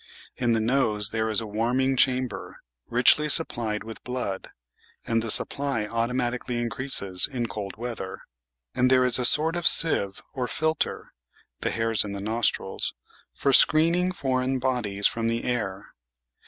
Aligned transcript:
In 0.35 0.53
the 0.53 0.59
nose 0.59 1.11
there 1.11 1.29
is 1.29 1.41
a 1.41 1.45
warming 1.45 1.95
chamber, 1.95 2.57
richly 2.89 3.29
supplied 3.29 3.83
with 3.83 4.03
blood 4.03 4.47
(and 5.05 5.21
the 5.21 5.29
supply 5.29 5.85
automatically 5.85 6.57
increases 6.57 7.27
in 7.31 7.45
cold 7.45 7.75
weather), 7.77 8.23
and 8.73 8.89
there 8.89 9.05
is 9.05 9.19
a 9.19 9.25
sort 9.25 9.55
of 9.55 9.67
sieve 9.67 10.23
or 10.33 10.47
filter 10.47 11.13
(the 11.59 11.69
hairs 11.69 12.03
in 12.03 12.13
the 12.13 12.19
nostrils) 12.19 12.95
for 13.35 13.53
"screening" 13.53 14.11
foreign 14.11 14.57
bodies 14.57 15.05
from 15.05 15.27
the 15.27 15.43
air. 15.43 15.93